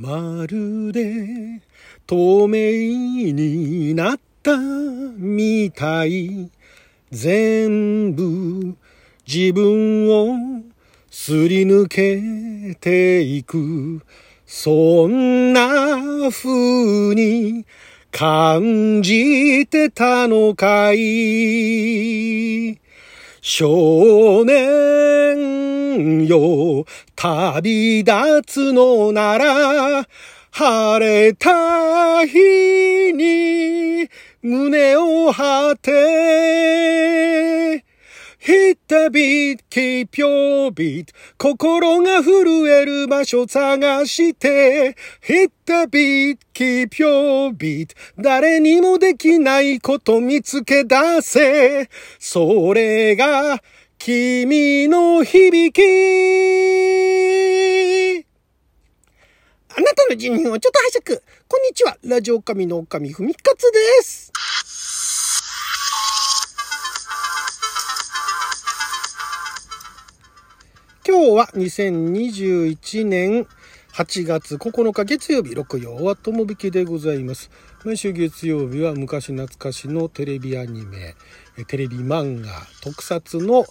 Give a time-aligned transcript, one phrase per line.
[0.00, 1.62] まるで
[2.06, 6.50] 透明になったみたい。
[7.10, 8.74] 全部
[9.26, 10.36] 自分を
[11.10, 14.00] すり抜けていく。
[14.46, 17.64] そんな風に
[18.10, 22.80] 感じてたのかい。
[23.40, 25.13] 少年
[26.26, 26.84] よ、
[27.16, 30.06] 旅立つのなら、
[30.50, 34.08] 晴れた日に
[34.42, 37.84] 胸を張って、
[38.38, 41.06] ひたびきぴょび
[41.38, 53.62] 心が震える場所探して、ひたびきぴょび誰にもできないこと見つけ出せ、それが
[53.98, 55.80] 君の響き。
[59.76, 61.20] あなたの人品をちょっと拝借。
[61.48, 61.96] こんにちは。
[62.04, 64.32] ラジオ神の神ふみかつです。
[71.06, 73.46] 今日は2021年
[73.92, 77.50] 8月9日月曜日、六曜は友引きでございます。
[77.84, 81.16] 毎週月曜日は昔懐かしのテレビアニメ、
[81.66, 82.48] テレビ漫画、
[82.82, 83.66] 特撮の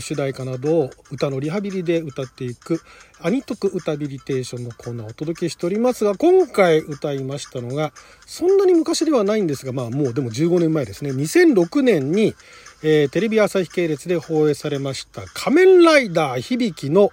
[0.00, 2.80] 主題歌などを歌のリハビリで歌っていく
[3.20, 7.92] アニトク歌ビリテーションのコーナーをお届けしておりますが、今回歌いましたのが、
[8.26, 11.12] そんなに昔ではないんですが、まあもうでも15年前ですね。
[11.12, 12.34] 2006年に、
[12.82, 17.12] えー、テレビ朝日系列で放映されました仮面ライダー響きの、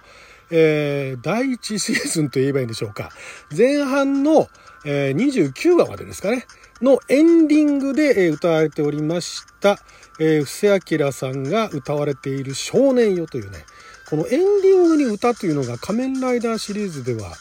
[0.50, 3.10] えー、第1シーズンと言えばいいんでしょうか。
[3.56, 4.48] 前半の、
[4.84, 6.46] えー、29話までですかね。
[6.80, 9.78] のエンディングで、え歌われておりました、
[10.18, 13.64] えー、布施明さんが歌われている少年よというね、
[14.10, 17.34] このエンディングに歌というのが仮面ライダーシリーズでは、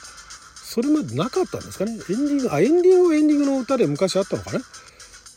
[0.72, 1.94] それまでなかったんですかね。
[1.94, 4.60] エンディング、あ、エンディングエンディングの歌で昔あったのかな。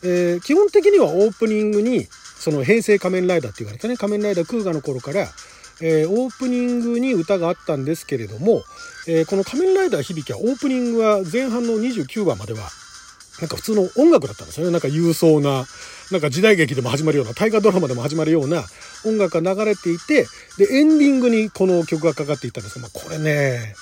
[0.03, 5.27] えー、基本的にはオープニングに、その平成仮面ライダーって言われたね、仮面ライダー空河の頃から、
[5.81, 8.63] えー、オープニングに歌があったんですけれども、
[9.07, 12.59] えー、この仮面ライダー響はオープニングは前半の29話までは、
[13.41, 14.71] なんか普通の音楽だったんですよね。
[14.71, 15.65] なんか勇壮な、
[16.11, 18.63] なんか時代劇でも始まるような、大河ドラマでも始まるような
[19.05, 20.25] 音楽が流れていて、
[20.57, 23.75] で、エンディングにこの曲がかかっていたんですが、まあこれね、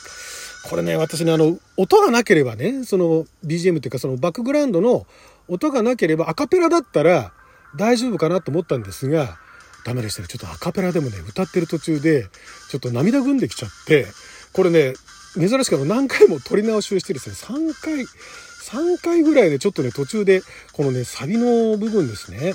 [0.63, 5.05] これね、私ね、あの、音がなければね、その BGM というかそのバックグラウンドの
[5.47, 7.33] 音がなければアカペラだったら
[7.75, 9.37] 大丈夫かなと思ったんですが、
[9.83, 10.27] ダメでしたね。
[10.27, 12.27] ちょっとアカペラでもね、歌ってる途中で、
[12.69, 14.07] ちょっと涙ぐんできちゃって、
[14.53, 14.93] これね、
[15.35, 20.41] 珍しく何回も撮り直しをしてですね、3回、3回ぐらいでちょっとね、途中で、
[20.73, 22.53] このね、サビの部分ですね。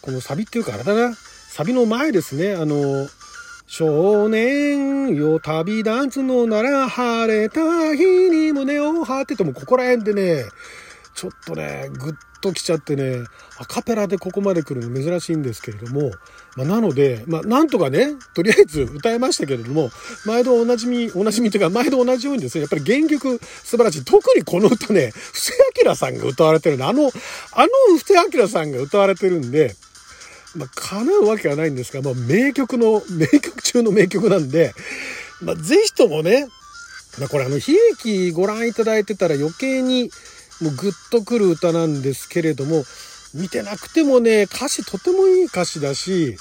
[0.00, 1.14] このサビっていうか、あれだな。
[1.14, 2.54] サビの前ですね。
[2.54, 3.08] あの、
[3.66, 10.44] 少年よ旅立つのなら晴れた日に胸を張ってともここら辺でね、
[11.14, 13.24] ちょっとね、ぐっときちゃってね、
[13.58, 16.10] アカペラでここまで来るの珍しいんですけれども、
[16.56, 19.90] まあ、なので、まあ、なんとかね、とりあえず歌えましたけれども、
[20.26, 24.04] 毎度おなじみ、おなじみというか、毎度同じようにですね、やっぱり原曲素晴らしい。
[24.04, 25.52] 特にこの歌ね、布施
[25.84, 27.68] 明さんが歌われてるん、あの、あの
[27.98, 29.74] 布施明さんが歌われてるんで、
[30.56, 34.72] まあ、叶うわけはないんですが、まあ、名曲の、名曲中の名曲なんで、
[35.42, 36.48] まあ、ぜひともね、
[37.18, 37.62] まあ、これあの、悲
[38.02, 40.10] 劇ご覧いただいてたら余計に、
[40.60, 42.84] もうグッとくる歌なんですけれども、
[43.34, 46.36] 見てなくてもね、歌詞とてもいい歌詞だし、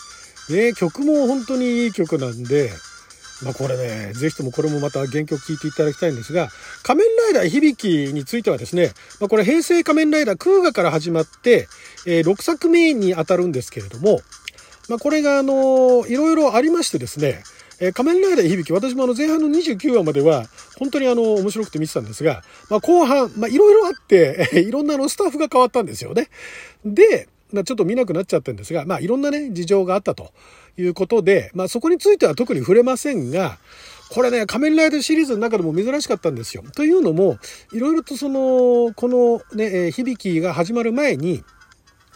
[0.50, 2.72] ね、曲も本当にいい曲なんで、
[3.44, 6.50] まあこれね、ぜひともこれもまた原曲聴いていただきたいんですが、
[6.83, 11.67] 仮面ライダー響きについてはですね、まあこれ平成仮面ライダー空河から始まって、
[12.06, 14.22] えー、6作目に当たるんですけれども、
[14.89, 17.44] まあこれがあの、いろいろありましてですね、
[17.79, 20.45] えー、仮面ライダー響き私もあの前半の29話までは
[20.77, 26.29] 本当にあの面白くて見てたんですが、まあ、後半、まあ、いろいろあって、 いろんなあのスタッフが変わったんですよね。
[26.85, 30.31] で、ま、ちょっと見なくなっちゃったんですが、まあ、いろんなね、事情があったと
[30.77, 33.57] いうことで、まあ、そこについては特に触れませんが、
[34.09, 36.63] これね、仮面ライダーシリーズの中でも珍しかったんですよ。
[36.75, 37.38] というのも、
[37.74, 41.44] いろいろとその、このね、えー、響きが始まる前に、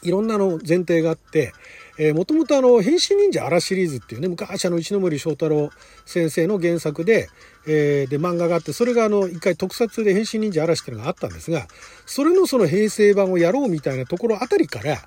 [0.03, 1.53] いろんなの前提があって、
[2.03, 5.69] えー、もともとあの、変身忍者アラシリーズっていうね、昔あの、石森章太郎
[6.07, 7.29] 先生の原作で、
[7.67, 11.67] えー、で、漫画があって、それがあの、一回特撮で変身忍者嵐っていうのがあったんですが、
[12.07, 14.97] それのその平成版をやろうみたいなところあたりから、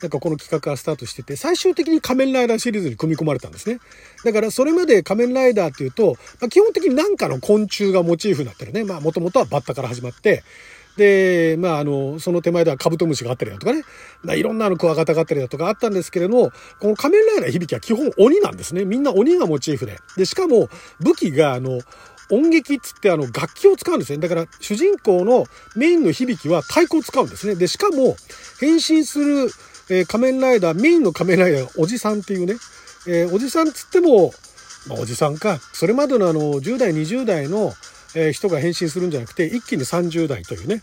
[0.00, 3.80] なんかこの企画がスタートしてて、最終的に仮面ライダーシリーズに組み込まれたんですね。
[4.24, 8.84] だからそれまで仮面ライダーっていうと、まあ、基本的に何かの昆虫がモチーフになってるね。
[8.84, 10.44] まあもともとはバッタから始まって、
[10.96, 13.82] で、まあ、あの、その手前ではカブトムシがあったりだとかね、
[14.36, 18.84] いろんなのクワガタがあったりだとかあったんですけれども、この仮面ライダー響きは基本鬼なんですね。
[18.84, 19.98] みんな鬼がモチーフで。
[20.16, 20.68] で、しかも
[21.00, 21.80] 武器が、あの、
[22.30, 24.18] 音劇っつってあの楽器を使うんですね。
[24.18, 25.44] だから主人公の
[25.76, 27.54] メインの響きは太鼓を使うんですね。
[27.54, 28.16] で、しかも
[28.60, 29.50] 変身する、
[29.90, 32.54] えー、仮面ライダー、メインの仮面ライダーがおじさんっていうね、
[33.06, 34.32] えー、おじさんっつっても、
[34.88, 35.58] まあ、おじさんか。
[35.72, 37.72] それまでのあの10代、20代の、
[38.14, 40.82] え、人が変身するんじゃなくて、一気に30代というね、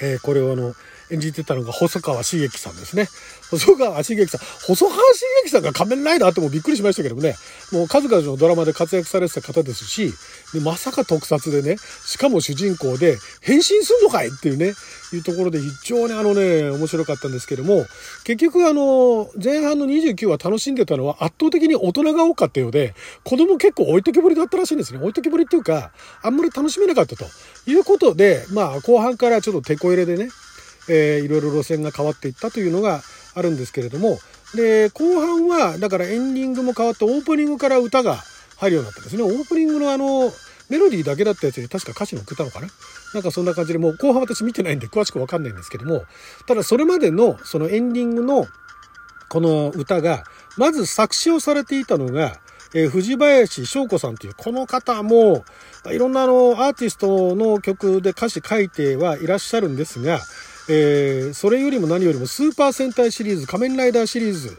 [0.00, 0.74] えこれをあの、
[1.10, 3.08] 演じてたのが細川茂樹さんですね。
[3.50, 5.02] 細川茂樹さん、細川茂
[5.44, 7.36] 樹さんが仮面ライダーってもびっくりしましたけどもね、
[7.72, 10.12] もう数々のドラマで活躍されてた方ですし、
[10.52, 14.74] でまさか特撮でね、しかも主人公で変身すんのかいっていうね、
[15.12, 17.86] いうところで非常にあのね、面白かったんですけども、
[18.24, 22.94] 結局あの、前半の29話楽しんでたのは圧倒的に大人が多かったようで、
[23.24, 24.98] 子供結構置いときぼりだったらしいんですね。
[24.98, 25.92] 置いときぼりっていうか、
[26.22, 27.26] あんまり楽しめなかったと
[27.66, 30.28] いうことで、まあ後半からちょっと手こ入れでね、
[30.88, 33.02] えー、いろいろ路線が変わっていったというのが
[33.34, 34.18] あるんですけれども、
[34.54, 38.22] で、後半は、だからエンディングも変わってオープニングから歌が
[38.58, 39.22] 入るようになったんですね。
[39.22, 40.32] オープニングのあの、
[40.68, 42.68] メロディーだけだったやつに確か歌詞の送ったのかな？
[43.14, 46.02] なんかそんな感じでもう後半私見てないんで詳しくわかんないんですけども、
[46.48, 48.46] ただそれまでのそのエンディングの
[49.28, 50.24] この歌が、
[50.56, 52.40] まず作詞をされていたのが、
[52.74, 55.44] えー、藤林翔子さんというこの方も、
[55.86, 60.20] いろんなあのアーティストの曲で歌詞書いてはいらっしゃるんですが、
[60.68, 64.56] えー、それよりも何よりもスーパー戦隊シリーズ、仮面ライダーシリーズ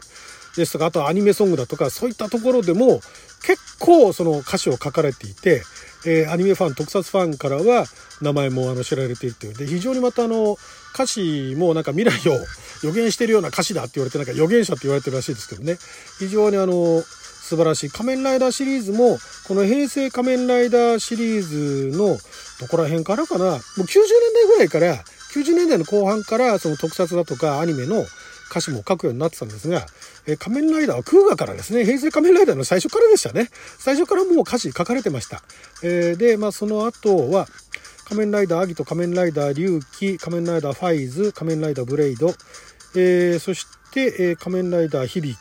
[0.56, 3.00] ですとか、あとアニメソングだとか、そういったところでも
[3.42, 5.62] 結構その歌詞を書かれていて、
[6.06, 7.86] えー、アニメファン、特撮ファンからは
[8.20, 9.54] 名前もあの知られているという。
[9.54, 10.56] で、非常にまたあの、
[10.94, 12.38] 歌詞もなんか未来を
[12.82, 15.76] 予言してるような歌詞だって言われて、なんか予言者って言われてるらしいですけどね。
[16.18, 17.02] 非常にあの、
[17.48, 17.90] 素晴らしい。
[17.90, 22.18] 仮面ライダーシリーズも、この平成仮面ライダーシリーズの、
[22.60, 23.88] どこら辺からかな、もう90年
[24.34, 28.04] 代ぐらいから、90年代の後半からその特撮だとかアニメの
[28.50, 29.86] 歌詞も書くようになってたんですが、
[30.26, 33.48] え仮面ライダーはクウガからですね、平成仮面ライダーの最初からでしたね。
[33.78, 35.42] 最初からもう歌詞書かれてました。
[35.82, 37.46] えー、で、まあその後は、
[38.08, 42.28] 仮面ライダーアギト、仮面ライダー龍騎、仮面ライダーファイズ、仮面ライダーブレイド、
[42.96, 45.38] えー、そして、えー、仮面ライダー響き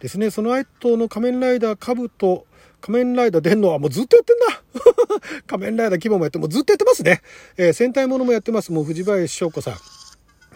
[0.00, 0.30] ですね。
[0.30, 2.46] その後の仮面ライダーカブト、
[2.84, 7.22] 仮面ライダー出んのはもうずっとやってんだ 仮面ライダー規模もやって、もうずっとやってますね。
[7.56, 8.72] えー、戦隊ものもやってます。
[8.72, 9.74] もう藤林翔子さん。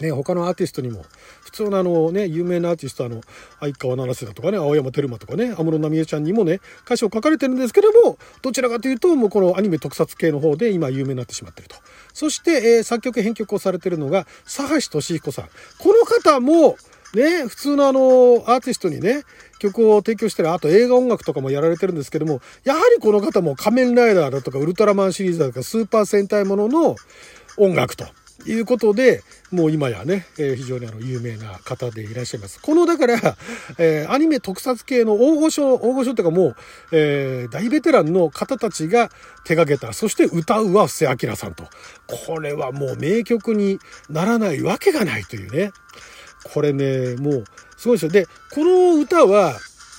[0.00, 1.06] ね、他のアーティストにも、
[1.40, 3.22] 普通のあのね、有名なアーティスト、あの、
[3.60, 11.76] 相川七瀬だとかね、青山テルマとかね、安室奈美恵ちゃんにもね、歌詞を書かれてるんですけども、どちらかというと、もうこのアニメ特撮系の方で今有名になってしまってると。
[12.12, 15.48] そして、えー、作曲編曲をされてるのが、佐橋俊彦さん。
[15.78, 16.76] この方も、
[17.14, 19.22] ね、普通のあの、アーティストにね、
[19.58, 26.96] 曲を提供したり、あと映画音楽とかもやられてるんですけども、やはりこの方も仮面ライダーだとか、ウルトラマンシリーズだとか、スーパー戦隊ものの
[27.56, 28.06] 音楽と。
[28.46, 32.60] いうことで、もう今やね、えー、非常にあの有名な方でいらっしゃいます。
[32.60, 33.36] このだから、
[33.78, 36.56] えー、アニメ特撮系の大御所、大御所っていうかもう、
[36.92, 39.08] えー、大ベテランの方たちが
[39.44, 41.64] 手掛けた、そして歌うは布施明さんと。
[42.26, 45.72] これはもう名曲にならないわけがないというね。
[46.44, 47.44] これね、もう、
[47.78, 48.10] すごいですよ。
[48.10, 49.58] で、この歌は、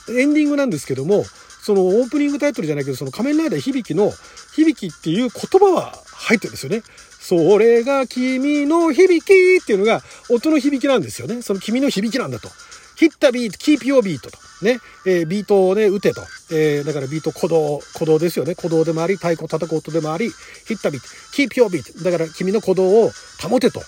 [0.09, 1.23] エンディングなんですけども、
[1.61, 4.11] そのオープニングタイトルじゃないけど、その仮面ライダー響きの、
[4.55, 6.83] 響きっていう言葉は入ってるんですよね。
[7.19, 11.41] それが君の響きっていうのが音の響きなんですよね。
[11.41, 12.49] その君の響きなんだと。
[12.95, 14.37] ヒッタビート、キーピオビートと。
[14.61, 14.79] ね。
[15.05, 16.21] えー、ビートをね、打てと。
[16.51, 18.55] えー、だからビート鼓動、鼓動ですよね。
[18.55, 20.29] 鼓動でもあり、太鼓叩く音でもあり、
[20.65, 22.03] ヒッタビート、キーピオビート。
[22.03, 23.81] だから君の鼓動を保てと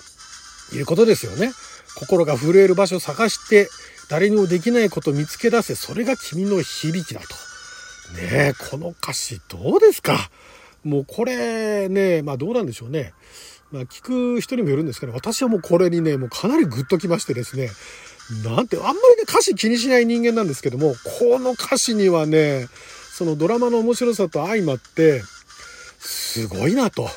[0.72, 1.52] いうことですよね。
[1.96, 3.68] 心が震える場所を探して
[4.08, 7.28] 誰にもできないことを見つけ出せそれが君の響きだと。
[8.14, 10.30] ねえこの歌詞どうですか？
[10.84, 13.14] もうこれねまあどうなんでしょうね。
[13.70, 14.02] まあ聞
[14.36, 17.70] く人にもよるんですけど私はもうこれにねもうかなりグッときましてですね
[18.44, 22.66] なんてあんまりね歌詞気にしない人間なんですけどもこの歌詞にはね
[23.12, 25.22] そのドラマの面白さと相まって
[25.98, 27.08] すごいなと。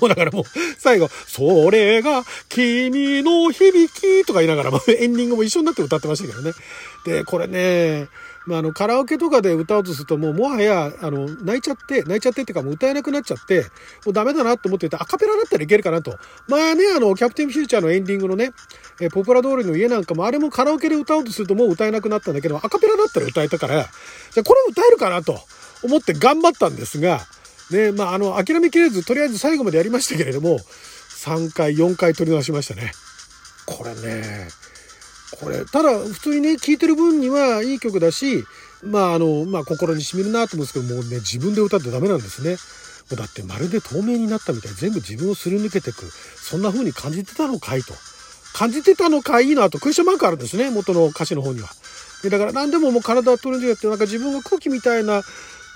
[0.00, 0.44] だからもう、
[0.78, 6.52] 最後、それが君の響きとか言いながら、も エンディングも一緒になって歌ってましたけどね。
[7.04, 8.08] で、これね、
[8.46, 13.62] まあ、あの、カラオケとかで歌おうとすると、もう、もはや、あの、泣いちゃって、泣いちゃってっていうか、もう歌えなくなっちゃって、
[14.04, 16.16] もうダメだなと思ってて、アカペラだったらいけるかなと。
[16.48, 18.52] まあね、あの、キャプテンフューチャーのエンディングのね、
[19.00, 23.88] えポプラ通りの家なんかも、あれもカラオケで歌おうとするともう歌えなくなったんだけど、アカペラだったら歌えたから、
[24.30, 25.40] じゃこれ歌えるかなと
[25.82, 27.26] 思って頑張ったんですが、
[27.70, 30.58] ね、まあ、あの、諦めきれず、とりあえず最後までやりましたけれども、
[31.24, 32.92] 3回、4回取り直しましたね。
[33.66, 34.48] これね、
[35.40, 38.44] これ、ただ、普通にね、聴いてる分にはいい曲だし、
[38.82, 42.56] まあ、あの、まあ、心に染みるなと思うんですけど、もうね、自分で歌ってダメなんですね。
[43.14, 46.10] だって、まるで透明になったみたいに全部自分をすり抜けていく。
[46.36, 47.94] そんな風に感じてたのかいと。
[48.52, 51.68] 感じてたのかいいなと、クエスチョンマークあるんですね、元の歌詞の方には。
[52.24, 55.22] だから何でももう体を取るんじゃなくて、なんか自分が空気みたいな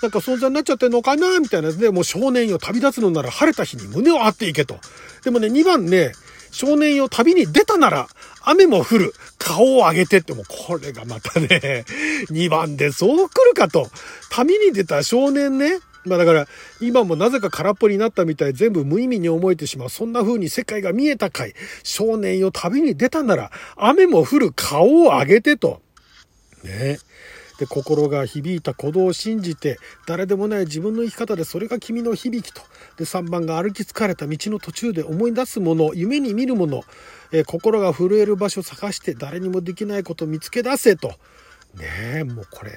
[0.01, 4.77] なんか存在になっちゃってんのかなみたいなやつで、もう少年よ旅立つのなら晴れた日に胸を張っていけと。
[5.23, 6.13] でもね、2番ね、
[6.51, 8.07] 少年よ旅に出たなら
[8.41, 9.13] 雨も降る。
[9.37, 11.85] 顔を上げてってもう、これがまたね、
[12.29, 13.89] 2番でそう来るかと。
[14.29, 15.79] 旅に出た少年ね。
[16.05, 16.47] まあだから、
[16.79, 19.89] 今もなぜか空っぽになったみたい全部無意味に思えてしまう。
[19.89, 21.53] そんな風に世界が見えたかい。
[21.83, 25.81] 少年よ旅に出たなら、雨も降る顔を上げてと。
[26.63, 26.99] ね。
[27.61, 29.77] で、心が響いた鼓動を信じて、
[30.07, 32.63] 誰でもない自分の生き方でそれが君の響きと。
[32.97, 36.81] で、3番が歩き疲れた道の途中で思い出すもの、夢に見るもの、
[37.31, 41.09] えー、心が震える場所を探して誰にもできないことを見つけ出せと。
[41.09, 42.71] ねえ、もうこれ、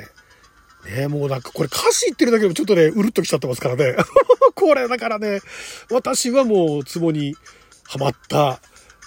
[0.98, 3.96] ねもうなんかこれ歌詞言ってるだけでもちょっとね、うるっときちゃってますからね。
[4.54, 5.40] これだからね、
[5.90, 7.34] 私はもうツボに
[7.84, 8.60] はまった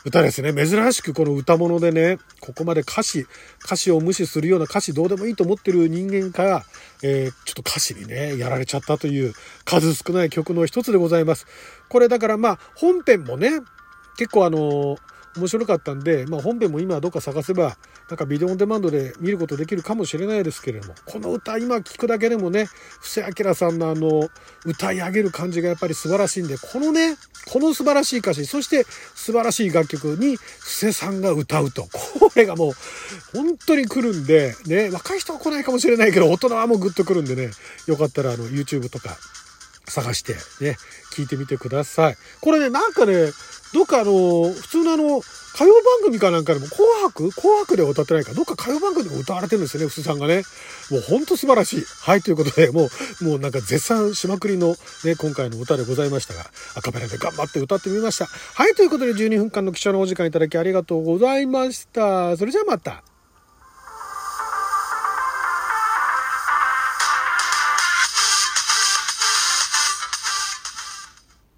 [0.07, 0.53] 歌ですね。
[0.53, 3.27] 珍しくこの歌物でね、ここまで歌詞、
[3.63, 6.63] 歌詞を無視するような歌詞どうでもいいと思ってる人間から、
[7.03, 9.33] えー、ちょっと歌詞にね、やられちゃったという
[9.65, 11.45] 数少ない曲の一つでございます。
[11.89, 13.51] これだからまあ本編もね、
[14.17, 14.97] 結構あのー
[15.37, 17.77] 面白かったんで、まあ、本編も今どっか探せば
[18.09, 22.65] なんかビデオオンデマンドで見ることできるかもしれないですけれどもこの歌今聴くだけでもね
[23.01, 24.29] 布施明さんのあの
[24.65, 27.15] 歌い上げる感じがやっぱり素晴らしいんでこのね
[27.51, 31.87] この素晴らしい歌詞そして素晴らしい楽曲に布施さんが歌うと。
[32.27, 32.73] これがもう
[33.33, 37.51] 本当に来るんでね若い人は来ないかもしれないけど大人はもうグッと来るんでね
[37.87, 39.17] よかったらあの YouTube とか
[39.87, 40.77] 探してね
[41.13, 43.31] 聞いてみてくださいこれねなんかね
[43.73, 44.11] どっかあの、
[44.53, 47.31] 普通のあの、歌謡番組かなんかでも、紅白？
[47.31, 50.43] 紅白では歌ってないか、どっか歌謡番組でも歌われてるんですよね、ふすさんがね。
[50.89, 51.83] もうほんと素晴らしい。
[52.01, 52.89] はい、ということで、も
[53.21, 58.27] う、もうなんか絶賛しまくりのね、今回の歌でございましたが、アカペラで頑張って歌ってみました。
[58.27, 62.37] はい、ということで12分間の記者のお時間いただきありがとうございました。
[62.37, 63.03] それじゃあまた。